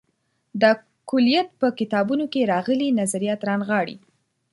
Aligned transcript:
دا 0.61 0.71
کُلیت 1.09 1.49
په 1.61 1.67
کتابونو 1.79 2.25
کې 2.33 2.49
راغلي 2.53 2.87
نظریات 3.01 3.41
رانغاړي. 3.49 3.97